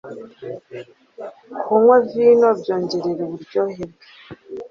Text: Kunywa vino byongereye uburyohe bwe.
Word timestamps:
Kunywa 1.63 1.97
vino 2.11 2.49
byongereye 2.59 3.21
uburyohe 3.25 3.83
bwe. 3.91 4.05